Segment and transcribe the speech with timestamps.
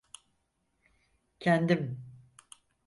[1.39, 1.99] Kendim…